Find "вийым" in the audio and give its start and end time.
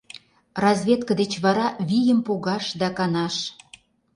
1.87-2.19